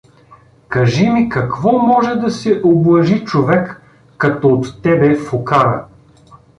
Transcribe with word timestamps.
Кажи 0.67 1.09
ми 1.09 1.29
какво 1.29 1.79
може 1.79 2.15
да 2.15 2.31
се 2.31 2.61
облажи 2.63 3.25
човек 3.25 3.81
като 4.17 4.47
от 4.47 4.81
тебе 4.81 5.17
фукара? 5.17 5.85